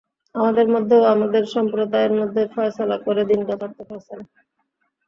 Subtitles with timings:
[0.35, 4.25] আমাদের মধ্যে ও আমাদের সম্প্রদায়ের মধ্যে ফয়সালা করে দিন যথার্থ ফয়সালা।